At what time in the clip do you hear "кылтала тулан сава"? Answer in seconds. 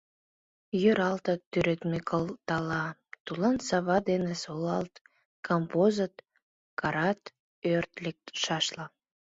2.09-3.97